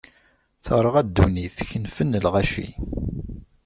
[0.65, 2.67] Terɣa ddunit, kenfen lɣaci.